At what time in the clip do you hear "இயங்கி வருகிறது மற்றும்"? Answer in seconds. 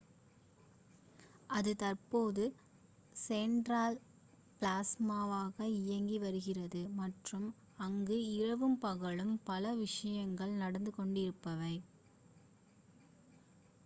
5.77-7.47